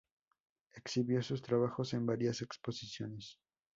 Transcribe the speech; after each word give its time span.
Exhibió 0.73 1.21
sus 1.21 1.43
trabajos 1.43 1.93
en 1.93 2.07
varias 2.07 2.41
exposiciones. 2.41 3.37